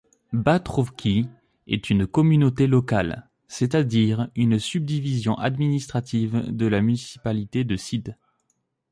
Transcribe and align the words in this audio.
Batrovci 0.33 1.27
est 1.67 1.91
une 1.91 2.07
communauté 2.07 2.65
locale, 2.65 3.29
c'est-à-dire 3.47 4.29
une 4.35 4.57
subdivision 4.57 5.35
administrative, 5.37 6.41
de 6.49 6.65
la 6.65 6.81
municipalité 6.81 7.63
de 7.63 7.77
Šid. 7.77 8.17